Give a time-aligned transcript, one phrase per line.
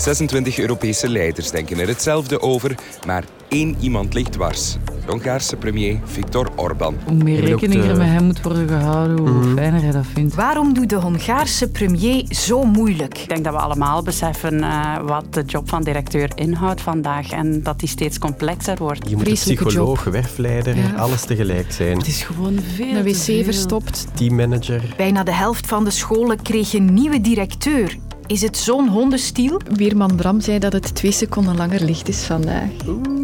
[0.00, 2.74] 26 Europese leiders denken er hetzelfde over,
[3.06, 4.76] maar één iemand ligt dwars.
[4.84, 6.94] De Hongaarse premier Viktor Orbán.
[7.06, 9.56] Hoe meer rekening er met hem moet worden gehouden, hoe Mhm.
[9.56, 10.34] fijner hij dat vindt.
[10.34, 13.18] Waarom doet de Hongaarse premier zo moeilijk?
[13.18, 17.62] Ik denk dat we allemaal beseffen eh, wat de job van directeur inhoudt vandaag en
[17.62, 19.08] dat die steeds complexer wordt.
[19.08, 20.92] Je moet Vreselijke psycholoog, werfleider, Ja.
[20.96, 21.98] alles tegelijk zijn.
[21.98, 23.44] Het is gewoon veel Een te wc veel.
[23.44, 24.06] verstopt.
[24.14, 24.82] Teammanager.
[24.96, 27.96] Bijna de helft van de scholen kreeg een nieuwe directeur.
[28.30, 29.60] Is het zo'n hondenstiel?
[29.74, 32.68] Weerman Bram zei dat het twee seconden langer licht is vandaag.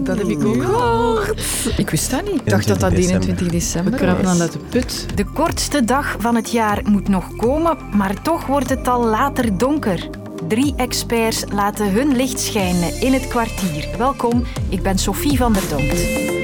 [0.02, 1.40] Dat heb ik ook gehoord.
[1.76, 2.40] Ik wist dat niet.
[2.40, 4.32] Ik dacht dat dat 21 We december krapen was.
[4.32, 5.06] aan uit de put.
[5.14, 9.58] De kortste dag van het jaar moet nog komen, maar toch wordt het al later
[9.58, 10.08] donker.
[10.48, 13.88] Drie experts laten hun licht schijnen in het kwartier.
[13.98, 16.35] Welkom, ik ben Sophie van der Donkt.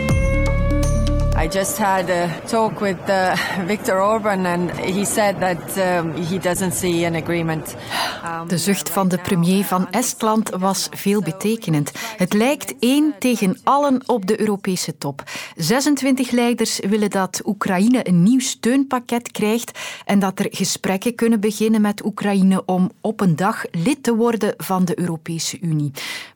[1.43, 6.39] I just had a talk with uh, Viktor Orban, and he said that um, he
[6.39, 7.77] doesn't see an agreement.
[8.25, 11.93] Um, De zucht van de premier van Estland was veelbetekenend.
[12.17, 15.23] Het lijkt één tegen allen op de Europese top.
[15.57, 21.81] 26 leiders willen dat Oekraïne een nieuw steunpakket krijgt en dat er gesprekken kunnen beginnen
[21.81, 25.93] met Oekraïne om op een dag lid te worden van de Europese Unie.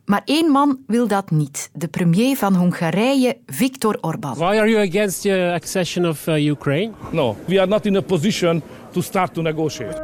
[0.06, 1.70] Maar één man wil dat niet.
[1.72, 4.34] De premier van Hongarije, Viktor Orbán.
[4.34, 6.92] Why are you against the accession of uh, Ukraine?
[7.10, 10.02] No, we are not in a position to start to negotiate.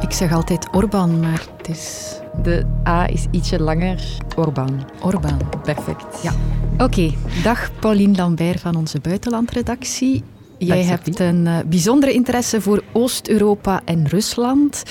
[0.00, 4.16] Ik zeg altijd Orban, maar het is De A is ietsje langer.
[4.36, 4.86] Orbán.
[5.02, 5.38] Orban.
[5.62, 6.22] Perfect.
[6.22, 6.32] Ja.
[6.78, 10.22] Oké, dag Pauline Lambert van onze buitenlandredactie.
[10.58, 14.82] Jij Dag, hebt een eh, bijzondere interesse voor Oost-Europa en Rusland.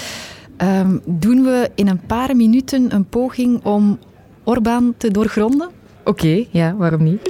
[0.62, 4.00] Ehm, doen we in een paar minuten een poging om
[4.44, 5.70] Orbán te doorgronden?
[6.04, 7.22] Oké, ja, waarom niet?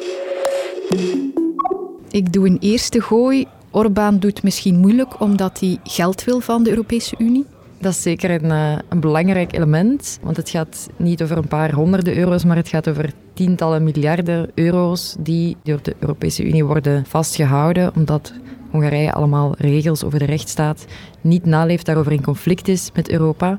[2.09, 3.47] Ik doe een eerste gooi.
[3.69, 7.45] Orbán doet misschien moeilijk omdat hij geld wil van de Europese Unie.
[7.77, 11.73] Dat is zeker een, eh, een belangrijk element, want het gaat niet over een paar
[11.73, 17.05] honderden euro's, maar het gaat over tientallen miljarden euro's die door de Europese Unie worden
[17.05, 18.33] vastgehouden, omdat
[18.71, 20.85] Hongarije allemaal regels over de rechtsstaat
[21.21, 23.57] niet naleeft, daarover in conflict is met Europa.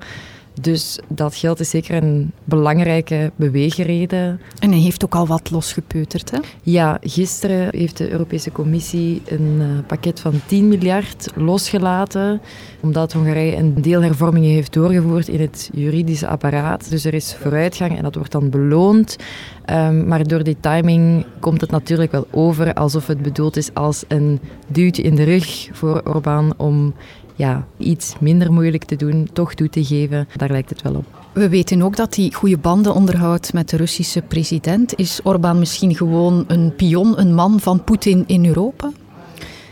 [0.60, 4.40] Dus dat geld is zeker een belangrijke beweegreden.
[4.58, 6.30] En hij heeft ook al wat losgepeuterd.
[6.30, 6.38] Hè?
[6.62, 12.40] Ja, gisteren heeft de Europese Commissie een eh, pakket van 10 miljard losgelaten,
[12.80, 16.90] omdat Hongarije een deel hervormingen heeft doorgevoerd in het juridische apparaat.
[16.90, 19.16] Dus er is vooruitgang en dat wordt dan beloond.
[19.64, 24.04] Ehm, maar door die timing komt het natuurlijk wel over alsof het bedoeld is als
[24.08, 26.94] een duwtje in de rug voor Orbán om
[27.34, 30.28] ja, iets minder moeilijk te doen, toch toe te geven.
[30.36, 31.04] Daar lijkt het wel op.
[31.32, 34.98] We weten ook dat hij goede banden onderhoudt met de Russische president.
[34.98, 38.90] Is Orbán misschien gewoon een pion, een man van Poetin in Europa?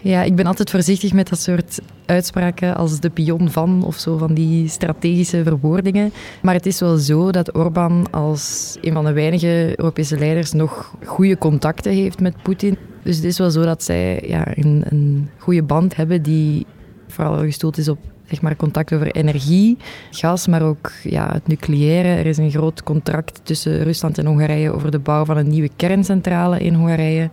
[0.03, 4.17] Ja, ik ben altijd voorzichtig met dat soort uitspraken als de pion van of zo,
[4.17, 6.13] van die strategische verwoordingen.
[6.43, 10.95] Maar het is wel zo dat Orbán als een van de weinige Europese leiders nog
[11.05, 12.77] goede contacten heeft met Poetin.
[13.03, 16.67] Dus het is wel zo dat zij ja, een, een goede band hebben die
[17.11, 17.99] vooral gestoeld is op
[18.31, 19.77] zeg maar, contact over energie,
[20.11, 22.09] gas, maar ook ja, het nucleaire.
[22.09, 25.71] Er is een groot contract tussen Rusland en Hongarije over de bouw van een nieuwe
[25.77, 27.31] kerncentrale in Hongarije.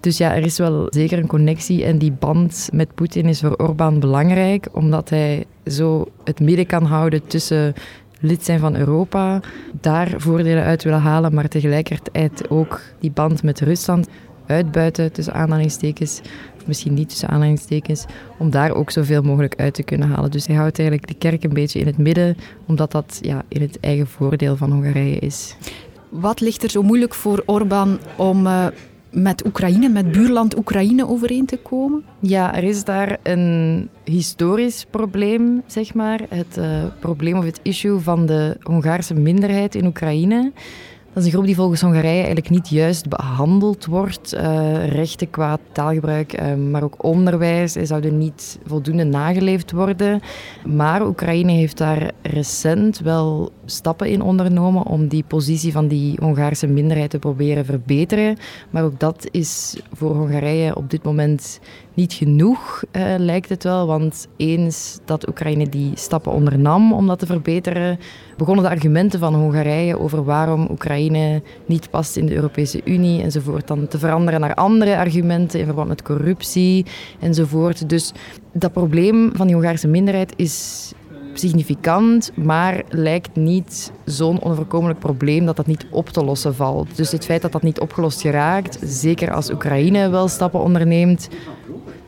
[0.00, 3.56] Dus ja, er is wel zeker een connectie en die band met Poetin is voor
[3.56, 7.74] Orbán belangrijk, omdat hij zo het midden kan houden tussen
[8.20, 9.40] lid zijn van Europa,
[9.80, 14.08] daar voordelen uit willen halen, maar tegelijkertijd ook die band met Rusland
[14.46, 16.20] uitbuiten, tussen aanhalingstekens,
[16.66, 18.04] misschien niet tussen aanhalingstekens,
[18.38, 20.30] om daar ook zoveel mogelijk uit te kunnen halen.
[20.30, 22.36] Dus hij houdt eigenlijk de kerk een beetje in het midden,
[22.66, 25.56] omdat dat ja, in het eigen voordeel van Hongarije is.
[26.08, 28.66] Wat ligt er zo moeilijk voor Orbán om uh,
[29.10, 32.04] met Oekraïne, met buurland Oekraïne overeen te komen?
[32.20, 36.20] Ja, er is daar een historisch probleem, zeg maar.
[36.28, 40.52] Het uh, probleem of het issue van de Hongaarse minderheid in Oekraïne.
[41.14, 44.34] Dat is een groep die volgens Hongarije eigenlijk niet juist behandeld wordt.
[44.34, 50.20] Uh, rechten qua taalgebruik, uh, maar ook onderwijs zouden niet voldoende nageleefd worden.
[50.66, 56.66] Maar Oekraïne heeft daar recent wel stappen in ondernomen om die positie van die Hongaarse
[56.66, 58.36] minderheid te proberen verbeteren.
[58.70, 61.60] Maar ook dat is voor Hongarije op dit moment
[61.94, 63.86] niet genoeg, uh, lijkt het wel.
[63.86, 67.98] Want eens dat Oekraïne die stappen ondernam om dat te verbeteren,
[68.36, 71.01] begonnen de argumenten van Hongarije over waarom Oekraïne
[71.66, 75.88] niet past in de Europese Unie enzovoort dan te veranderen naar andere argumenten in verband
[75.88, 76.86] met corruptie
[77.20, 77.88] enzovoort.
[77.88, 78.12] Dus
[78.52, 80.92] dat probleem van die Hongaarse minderheid is
[81.34, 86.96] significant, maar lijkt niet zo'n onvoorkomelijk probleem dat dat niet op te lossen valt.
[86.96, 91.28] Dus het feit dat dat niet opgelost geraakt, zeker als Oekraïne wel stappen onderneemt,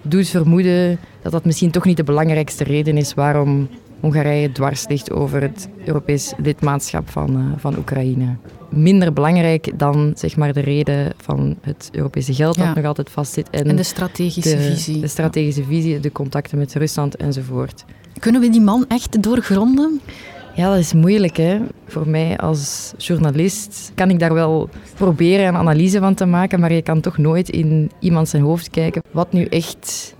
[0.02, 3.68] doet vermoeden dat dat misschien toch niet de belangrijkste reden is waarom
[4.00, 8.36] Hongarije dwars ligt over het Europees lidmaatschap van, uh, van Oekraïne.
[8.74, 13.50] Minder belangrijk dan zeg maar, de reden van het Europese geld dat nog altijd vastzit.
[13.50, 15.00] En, en de strategische visie.
[15.00, 17.84] De strategische visie, de contacten met Rusland enzovoort.
[18.18, 20.00] Kunnen we die man echt doorgronden?
[20.54, 21.36] Ja, dat is moeilijk.
[21.36, 21.58] Hè?
[21.86, 26.72] Voor mij als journalist kan ik daar wel proberen een analyse van te maken, maar
[26.72, 30.14] je kan toch nooit in iemand zijn hoofd kijken wat nu echt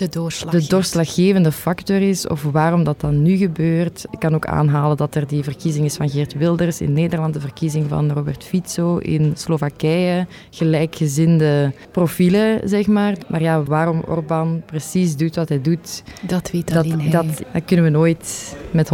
[0.00, 4.04] de, doorslag de doorslaggevende factor is of waarom dat dan nu gebeurt.
[4.10, 7.40] Ik kan ook aanhalen dat er die verkiezing is van Geert Wilders in Nederland, de
[7.40, 13.16] verkiezing van Robert Fico in Slowakije, gelijkgezinde profielen, zeg maar.
[13.28, 17.10] Maar ja, waarom Orbán precies doet wat hij doet, dat weet dat, alleen hij.
[17.10, 18.90] Dat, dat kunnen we nooit met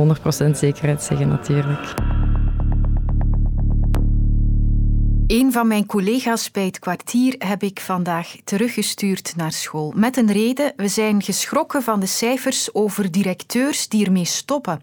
[0.46, 1.94] 100% zekerheid zeggen natuurlijk.
[5.26, 9.92] Een van mijn collega's bij het kwartier heb ik vandaag teruggestuurd naar school.
[9.96, 14.82] Met een reden, we zijn geschrokken van de cijfers over directeurs die ermee stoppen.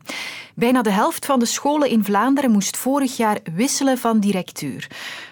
[0.55, 4.87] Bijna de helft van de scholen in Vlaanderen moest vorig jaar wisselen van directeur.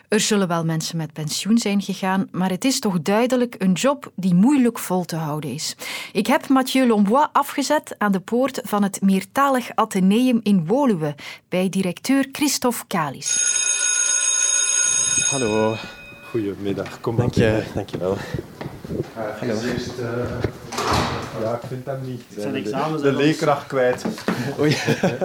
[0.07, 4.11] Er zullen wel mensen met pensioen zijn gegaan, maar het is toch duidelijk een job
[4.15, 5.75] die moeilijk vol te houden is.
[6.11, 11.15] Ik heb Mathieu Lombois afgezet aan de poort van het meertalig Atheneum in Woluwe
[11.49, 13.59] bij directeur Christophe Kalis.
[15.11, 15.75] Hallo.
[16.29, 18.17] Goedemiddag, kom Dank je, dank je wel.
[19.39, 19.53] Hallo.
[19.53, 20.05] Eerst, uh,
[21.41, 22.23] ja, ik vind hem niet.
[22.37, 24.05] Zijn de, de leerkracht kwijt.
[24.59, 24.77] Oei.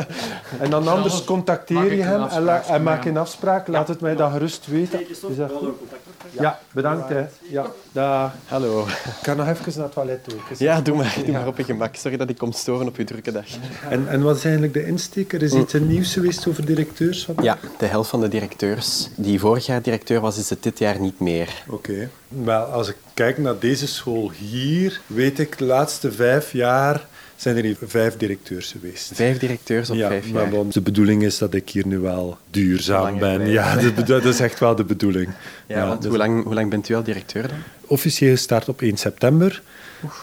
[0.62, 3.67] en dan anders contacteer je hem en, en maak een afspraak.
[3.67, 5.09] Laat het mij dan gerust weten.
[5.09, 5.75] Is dat goed?
[6.31, 7.08] Ja, bedankt.
[7.08, 7.25] Hè.
[7.50, 8.32] Ja, dag.
[8.46, 8.87] Hallo.
[8.87, 10.38] Ik kan nog even naar het toilet toe.
[10.58, 11.96] Ja, doe maar, doe maar op je gemak.
[11.96, 13.46] Sorry dat ik kom storen op je drukke dag.
[13.90, 15.32] En, en wat is eigenlijk de insteek?
[15.32, 17.28] Er is iets nieuws geweest over directeurs?
[17.43, 21.00] Ja, de helft van de directeurs die vorig jaar directeur was, is het dit jaar
[21.00, 21.62] niet meer.
[21.69, 22.08] Oké.
[22.29, 27.06] Wel, als ik kijk naar deze school hier, weet ik de laatste vijf jaar
[27.37, 29.11] zijn er hier vijf directeurs geweest.
[29.15, 30.49] Vijf directeurs op ja, vijf jaar?
[30.49, 33.49] Maar de bedoeling is dat ik hier nu wel duurzaam ben.
[33.50, 35.29] Ja, dat is echt wel de bedoeling.
[35.67, 37.59] Ja, ja dus hoe, lang, hoe lang bent u al directeur dan?
[37.87, 39.62] Officieel start op 1 september.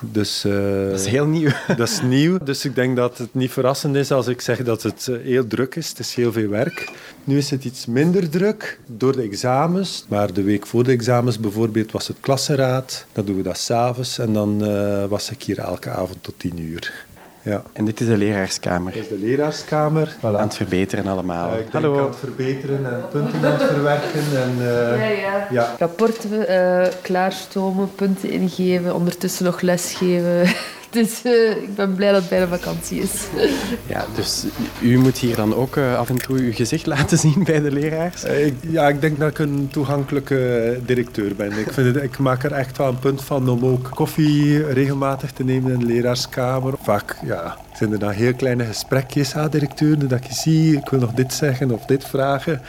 [0.01, 1.49] Dus, uh, dat is heel nieuw.
[1.77, 2.37] dat is nieuw.
[2.43, 5.75] Dus ik denk dat het niet verrassend is als ik zeg dat het heel druk
[5.75, 5.89] is.
[5.89, 6.91] Het is heel veel werk.
[7.23, 10.05] Nu is het iets minder druk door de examens.
[10.09, 13.05] Maar de week voor de examens bijvoorbeeld was het klasseraad.
[13.11, 14.19] Dan doen we dat s'avonds.
[14.19, 17.05] En dan uh, was ik hier elke avond tot tien uur.
[17.43, 17.63] Ja.
[17.73, 18.93] En dit is de leraarskamer.
[18.93, 20.15] Dit is de leraarskamer.
[20.17, 20.21] Voilà.
[20.21, 21.53] Aan het verbeteren allemaal.
[21.53, 21.99] Uh, ik Hallo.
[21.99, 24.21] aan het verbeteren en punten aan het verwerken.
[24.43, 25.47] En, uh, ja, ja.
[25.51, 25.75] ja.
[25.79, 30.47] Rapporten uh, klaarstomen, punten ingeven, ondertussen nog lesgeven.
[30.99, 33.27] Dus uh, ik ben blij dat het bijna vakantie is.
[33.85, 34.45] Ja, dus
[34.81, 37.71] u moet hier dan ook uh, af en toe uw gezicht laten zien bij de
[37.71, 38.25] leraars?
[38.25, 41.51] Uh, ik, ja, ik denk dat ik een toegankelijke directeur ben.
[41.51, 45.31] Ik, vind het, ik maak er echt wel een punt van om ook koffie regelmatig
[45.31, 46.73] te nemen in de leraarskamer.
[46.81, 50.99] Vaak ja, zijn er dan heel kleine gesprekjes aan directeur, dat je ziet, ik wil
[50.99, 52.61] nog dit zeggen of dit vragen.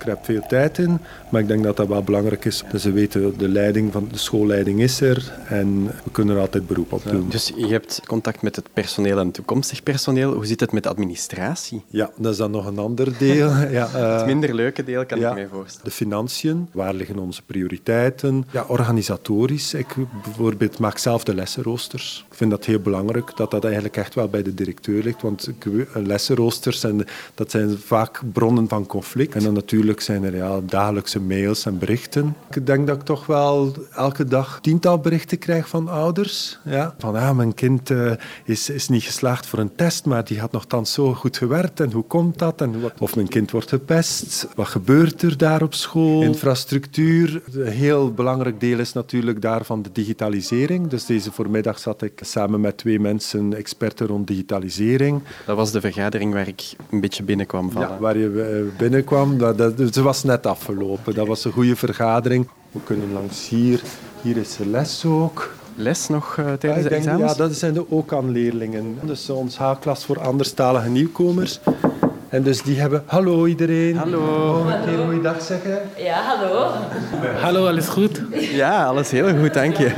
[0.00, 0.98] Ik heb veel tijd in,
[1.30, 2.64] maar ik denk dat dat wel belangrijk is.
[2.72, 6.66] Dat ze weten, de leiding van de schoolleiding is er en we kunnen er altijd
[6.66, 7.22] beroep op doen.
[7.24, 10.32] Ja, dus je hebt contact met het personeel en toekomstig personeel.
[10.32, 11.82] Hoe zit het met de administratie?
[11.88, 13.48] Ja, dat is dan nog een ander deel.
[13.78, 15.84] ja, uh, het minder leuke deel kan ja, ik mij voorstellen.
[15.84, 18.46] De financiën, waar liggen onze prioriteiten?
[18.50, 19.74] Ja, organisatorisch.
[19.74, 19.94] Ik
[20.24, 22.24] bijvoorbeeld maak zelf de lessenroosters.
[22.30, 25.22] Ik vind dat heel belangrijk, dat dat eigenlijk echt wel bij de directeur ligt.
[25.22, 25.50] Want
[25.94, 29.34] lessenroosters, en dat zijn vaak bronnen van conflict.
[29.34, 32.36] En dan natuurlijk zijn er ja, dagelijkse mails en berichten.
[32.54, 36.58] Ik denk dat ik toch wel elke dag tiental berichten krijg van ouders.
[36.64, 36.94] Ja.
[36.98, 38.12] Van ja, mijn kind uh,
[38.44, 41.80] is, is niet geslaagd voor een test, maar die had nogthans zo goed gewerkt.
[41.80, 42.60] En hoe komt dat?
[42.60, 44.48] En wat, of mijn kind wordt gepest.
[44.54, 46.22] Wat gebeurt er daar op school?
[46.22, 47.42] Infrastructuur.
[47.52, 50.88] Een heel belangrijk deel is natuurlijk daarvan de digitalisering.
[50.88, 55.22] Dus deze voormiddag zat ik samen met twee mensen, experten rond digitalisering.
[55.46, 57.88] Dat was de vergadering waar ik een beetje binnenkwam vallen.
[57.88, 59.38] Ja, waar je uh, binnenkwam.
[59.38, 61.14] Dat, dat, het was net afgelopen.
[61.14, 62.48] Dat was een goede vergadering.
[62.70, 63.80] We kunnen langs hier.
[64.22, 65.54] Hier is de les ook.
[65.74, 67.32] Les nog uh, tijdens ja, de examens?
[67.32, 68.98] Ja, dat zijn de ook aan leerlingen.
[69.02, 71.60] Dus ons H-klas voor anderstalige nieuwkomers.
[72.28, 73.02] En dus die hebben...
[73.06, 73.96] Hallo iedereen.
[73.96, 74.64] Hallo.
[74.64, 75.78] Nog een keer goeiedag zeggen.
[75.96, 76.70] Ja, hallo.
[77.40, 78.22] Hallo, alles goed?
[78.52, 79.92] Ja, alles heel goed, dank je.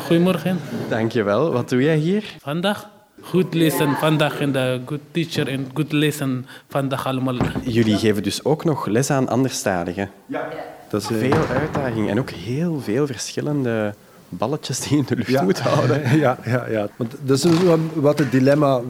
[0.00, 0.60] Goedemorgen.
[0.88, 1.52] Dank je wel.
[1.52, 2.24] Wat doe jij hier?
[2.40, 2.88] Vandaag?
[3.22, 7.36] Goed lezen vandaag en de good teacher en goed lezen vandaag allemaal.
[7.64, 10.10] Jullie geven dus ook nog les aan anderstaligen?
[10.26, 10.48] Ja.
[10.88, 13.94] Dat is veel uitdaging en ook heel veel verschillende
[14.28, 15.42] balletjes die je in de lucht ja.
[15.42, 16.00] moet houden.
[16.18, 16.88] Ja, ja, ja.
[16.96, 17.46] Want dat is
[17.94, 18.80] wat het dilemma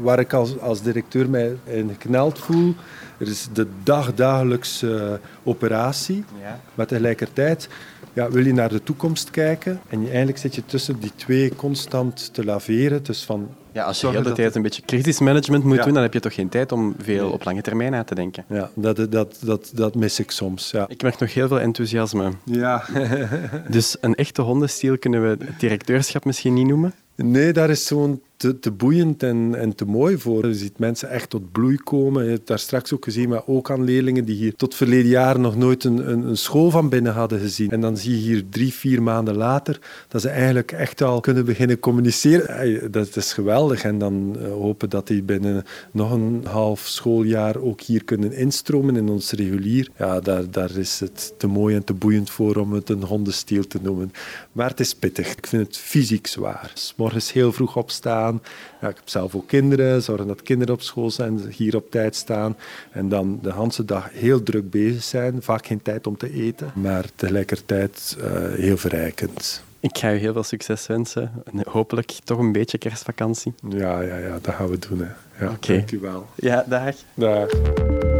[0.00, 2.74] waar ik als, als directeur mij in gekneld voel.
[3.18, 6.60] Er is de dagdagelijkse operatie, ja.
[6.74, 7.68] maar tegelijkertijd
[8.16, 11.54] ja, wil je naar de toekomst kijken en je, eigenlijk zit je tussen die twee
[11.56, 13.02] constant te laveren.
[13.02, 16.02] Dus van, ja, als je de hele tijd een beetje kritisch management moet doen, dan
[16.02, 18.44] heb je toch geen tijd om veel op lange termijn uit te denken.
[18.48, 20.70] Ja, dat, dat, dat, dat mis ik soms.
[20.70, 20.84] Ja.
[20.88, 22.32] Ik merk nog heel veel enthousiasme.
[22.44, 22.84] Ja.
[23.68, 26.94] dus een echte hondenstiel kunnen we het directeurschap misschien niet noemen?
[27.14, 30.46] Nee, daar is zo'n te, te boeiend en, en te mooi voor.
[30.46, 32.24] Je ziet mensen echt tot bloei komen.
[32.24, 35.40] Je hebt daar straks ook gezien, maar ook aan leerlingen die hier tot verleden jaar
[35.40, 37.70] nog nooit een, een, een, school van binnen hadden gezien.
[37.70, 41.44] En dan zie je hier drie, vier maanden later dat ze eigenlijk echt al kunnen
[41.44, 42.90] beginnen communiceren.
[42.90, 43.82] Dat is geweldig.
[43.82, 48.96] En dan uh, hopen dat die binnen nog een half schooljaar ook hier kunnen instromen
[48.96, 49.88] in ons regulier.
[49.98, 53.66] Ja, daar, daar is het te mooi en te boeiend voor om het een hondenstiel
[53.66, 54.12] te noemen.
[54.52, 55.36] Maar het is pittig.
[55.36, 56.70] Ik vind het fysiek zwaar.
[56.74, 58.25] S morgens heel vroeg opstaan
[58.80, 62.16] ja, ik heb zelf ook kinderen, zorgen dat kinderen op school zijn, hier op tijd
[62.16, 62.56] staan.
[62.90, 66.70] En dan de hele dag heel druk bezig zijn, vaak geen tijd om te eten,
[66.74, 69.64] maar tegelijkertijd uh, heel verrijkend.
[69.80, 71.32] Ik ga je heel veel succes wensen.
[71.44, 73.54] En hopelijk toch een beetje kerstvakantie.
[73.68, 74.98] Ja, ja, ja dat gaan we doen.
[74.98, 75.44] Hè.
[75.44, 75.76] Ja, okay.
[75.76, 76.26] Dank u wel.
[76.34, 76.94] Ja, dag.
[77.14, 78.14] Dag.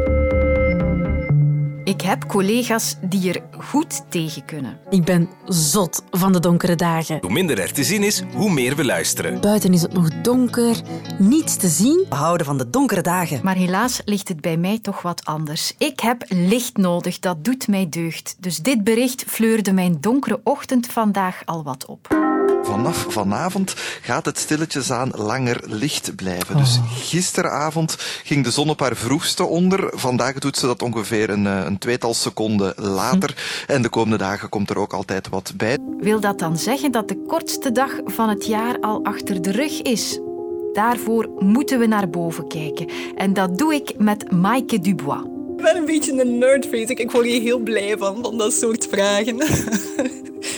[1.96, 4.78] Ik heb collega's die er goed tegen kunnen.
[4.90, 7.18] Ik ben zot van de donkere dagen.
[7.20, 9.40] Hoe minder er te zien is, hoe meer we luisteren.
[9.40, 10.76] Buiten is het nog donker,
[11.18, 12.06] niets te zien.
[12.08, 13.40] We houden van de donkere dagen.
[13.42, 15.74] Maar helaas ligt het bij mij toch wat anders.
[15.78, 18.36] Ik heb licht nodig, dat doet mij deugd.
[18.38, 22.35] Dus dit bericht fleurde mijn donkere ochtend vandaag al wat op.
[22.62, 26.56] Vanaf vanavond gaat het stilletjes aan langer licht blijven.
[26.56, 29.90] Dus gisteravond ging de zon op haar vroegste onder.
[29.94, 33.64] Vandaag doet ze dat ongeveer een, een tweetal seconden later.
[33.66, 35.78] En de komende dagen komt er ook altijd wat bij.
[35.98, 39.82] Wil dat dan zeggen dat de kortste dag van het jaar al achter de rug
[39.82, 40.20] is?
[40.72, 42.90] Daarvoor moeten we naar boven kijken.
[43.16, 45.22] En dat doe ik met Maaike Dubois.
[45.56, 46.94] Ik ben een beetje een nerdface.
[46.94, 49.36] Ik word hier heel blij van, van dat soort vragen.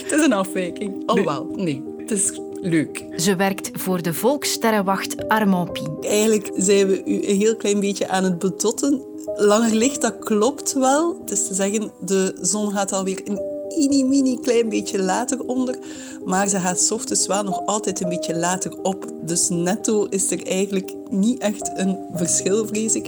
[0.09, 1.03] het is een afwijking.
[1.05, 3.05] Alhoewel, nee, het is leuk.
[3.15, 5.97] Ze werkt voor de Volkssterrenwacht Armand Pien.
[6.01, 9.01] Eigenlijk zijn we u een heel klein beetje aan het betotten.
[9.35, 11.17] Langer licht, dat klopt wel.
[11.21, 13.39] Het is te zeggen, de zon gaat alweer een
[13.77, 15.77] mini, mini klein beetje later onder.
[16.25, 19.05] Maar ze gaat ochtends wel nog altijd een beetje later op.
[19.21, 23.07] Dus netto is er eigenlijk niet echt een verschil, vrees ik.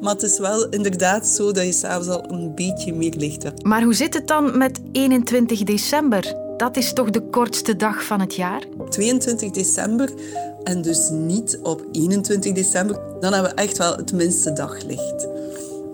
[0.00, 3.64] Maar het is wel inderdaad zo dat je s'avonds al een beetje meer licht hebt.
[3.64, 6.41] Maar hoe zit het dan met 21 december?
[6.62, 8.64] Dat is toch de kortste dag van het jaar?
[8.88, 10.10] 22 december
[10.64, 13.00] en dus niet op 21 december.
[13.20, 15.26] Dan hebben we echt wel het minste daglicht.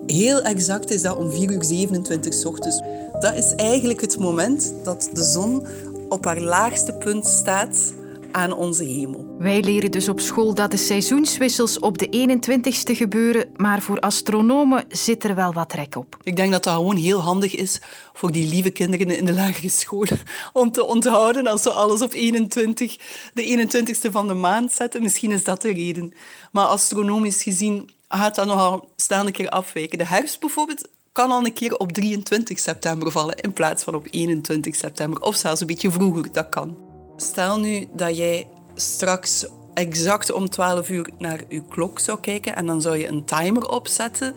[0.06, 2.80] Heel exact is dat om 4 uur 27 s ochtends.
[3.20, 5.66] Dat is eigenlijk het moment dat de zon
[6.08, 7.92] op haar laagste punt staat
[8.38, 9.36] aan onze hemel.
[9.38, 14.84] Wij leren dus op school dat de seizoenswissels op de 21ste gebeuren, maar voor astronomen
[14.88, 16.16] zit er wel wat rek op.
[16.22, 17.80] Ik denk dat dat gewoon heel handig is
[18.12, 20.06] voor die lieve kinderen in de lagere school
[20.52, 22.96] om te onthouden als ze alles op 21,
[23.34, 25.02] de 21ste van de maand zetten.
[25.02, 26.12] Misschien is dat de reden.
[26.52, 29.98] Maar astronomisch gezien gaat dat nogal staan een keer afwijken.
[29.98, 34.06] De herfst bijvoorbeeld kan al een keer op 23 september vallen in plaats van op
[34.10, 35.22] 21 september.
[35.22, 36.87] Of zelfs een beetje vroeger, dat kan.
[37.20, 42.66] Stel nu dat jij straks exact om 12 uur naar je klok zou kijken en
[42.66, 44.34] dan zou je een timer opzetten.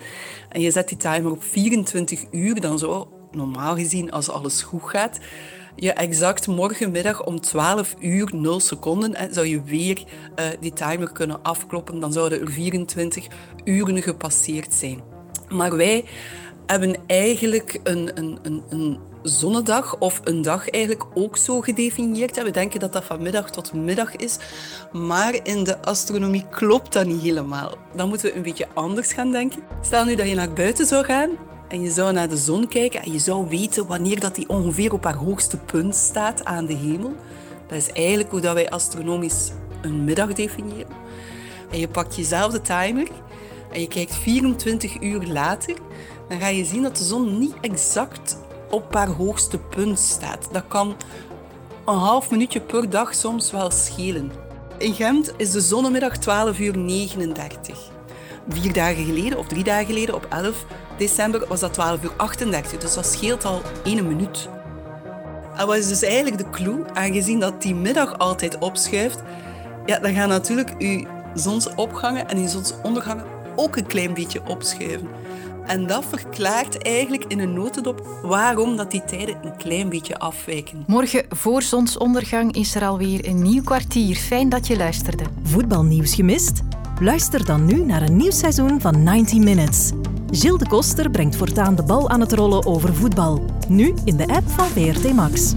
[0.50, 4.89] En je zet die timer op 24 uur, dan zou normaal gezien, als alles goed
[4.89, 5.19] gaat,
[5.75, 11.43] je exact morgenmiddag om 12 uur 0 seconden zou je weer uh, die timer kunnen
[11.43, 12.00] afkloppen.
[12.00, 13.27] Dan zouden er 24
[13.63, 15.01] uren gepasseerd zijn.
[15.50, 16.05] Maar wij
[16.72, 22.44] hebben eigenlijk een, een, een, een zonnedag of een dag eigenlijk ook zo gedefinieerd.
[22.44, 24.38] We denken dat dat van middag tot middag is,
[24.92, 27.78] maar in de astronomie klopt dat niet helemaal.
[27.96, 29.62] Dan moeten we een beetje anders gaan denken.
[29.82, 31.30] Stel nu dat je naar buiten zou gaan
[31.68, 34.94] en je zou naar de zon kijken en je zou weten wanneer dat die ongeveer
[34.94, 37.16] op haar hoogste punt staat aan de hemel.
[37.68, 39.51] Dat is eigenlijk hoe dat wij astronomisch
[39.82, 40.96] een middag definiëren.
[41.72, 43.08] En je pakt jezelf de timer
[43.72, 45.75] en je kijkt 24 uur later,
[46.31, 48.38] dan ga je zien dat de zon niet exact
[48.69, 50.47] op haar hoogste punt staat.
[50.51, 50.95] Dat kan
[51.85, 54.31] een half minuutje per dag soms wel schelen.
[54.77, 57.77] In Gent is de zonnemiddag 12 uur 39.
[58.50, 60.65] Vier dagen geleden, of drie dagen geleden, op 11
[60.97, 62.79] december, was dat 12 uur 38.
[62.79, 64.50] Dus dat scheelt al één minuut.
[65.55, 66.83] En wat is dus eigenlijk de clue?
[66.93, 69.19] Aangezien dat die middag altijd opschuift,
[69.85, 75.09] ja, dan gaan natuurlijk uw zonsopgangen en uw zonsondergangen ook een klein beetje opschuiven.
[75.65, 80.84] En dat verklaart eigenlijk in een notendop waarom dat die tijden een klein beetje afwijken.
[80.88, 84.15] Morgen voor zonsondergang is er alweer een nieuw kwartier.
[84.15, 85.24] Fijn dat je luisterde.
[85.44, 86.62] Voetbalnieuws gemist?
[87.00, 89.91] Luister dan nu naar een nieuw seizoen van 90 Minutes.
[90.30, 93.46] Gilles de Koster brengt voortaan de bal aan het rollen over voetbal.
[93.68, 95.53] Nu in de app van VRT Max.